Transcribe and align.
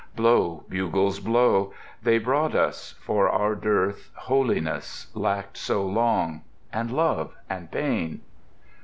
Blow, 0.15 0.63
bugles, 0.67 1.19
blow! 1.19 1.73
They 2.01 2.17
brought 2.17 2.55
us, 2.55 2.93
for 3.03 3.29
our 3.29 3.53
dearth 3.53 4.09
Holiness, 4.15 5.05
lacked 5.13 5.57
so 5.57 5.85
long, 5.85 6.41
and 6.73 6.89
Love, 6.89 7.35
and 7.47 7.71
Pain. 7.71 8.21